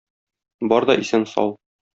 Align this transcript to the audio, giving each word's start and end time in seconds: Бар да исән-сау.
Бар 0.73 0.89
да 0.91 0.97
исән-сау. 1.05 1.57